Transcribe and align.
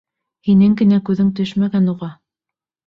Һинең 0.47 0.73
генә 0.81 0.99
күҙең 1.11 1.31
төшмәгән 1.41 1.95
уға... 1.95 2.13